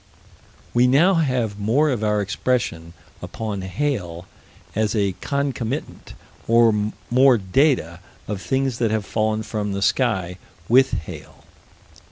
We 0.73 0.87
now 0.87 1.13
have 1.13 1.59
more 1.59 1.91
of 1.91 2.03
our 2.03 2.21
expression 2.21 2.93
upon 3.21 3.61
hail 3.61 4.25
as 4.73 4.95
a 4.95 5.13
concomitant, 5.21 6.15
or 6.47 6.91
more 7.11 7.37
data 7.37 7.99
of 8.27 8.41
things 8.41 8.79
that 8.79 8.89
have 8.89 9.05
fallen 9.05 9.43
from 9.43 9.73
the 9.73 9.83
sky, 9.83 10.39
with 10.67 10.89
hail. 10.93 11.45